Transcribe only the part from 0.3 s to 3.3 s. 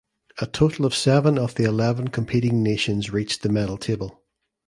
A total of seven of the eleven competing nations